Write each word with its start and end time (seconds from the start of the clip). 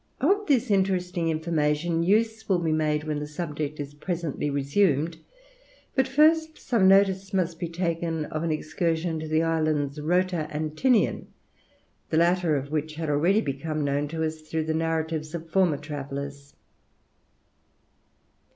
Of 0.19 0.47
this 0.47 0.71
interesting 0.71 1.29
information 1.29 2.01
use 2.01 2.49
will 2.49 2.57
be 2.57 2.71
made 2.71 3.03
when 3.03 3.19
the 3.19 3.27
subject 3.27 3.79
is 3.79 3.93
presently 3.93 4.49
resumed, 4.49 5.17
but 5.93 6.07
first 6.07 6.57
some 6.57 6.87
notice 6.87 7.35
must 7.35 7.59
be 7.59 7.67
taken 7.67 8.25
of 8.25 8.41
an 8.41 8.49
excursion 8.51 9.19
to 9.19 9.27
the 9.27 9.43
islands 9.43 10.01
Rota 10.01 10.47
and 10.49 10.75
Tinian, 10.75 11.27
the 12.09 12.17
latter 12.17 12.55
of 12.55 12.71
which 12.71 12.95
had 12.95 13.11
already 13.11 13.41
become 13.41 13.83
known 13.85 14.07
to 14.07 14.23
us 14.25 14.41
through 14.41 14.63
the 14.65 14.73
narratives 14.73 15.35
of 15.35 15.51
former 15.51 15.77
travellers. 15.77 16.55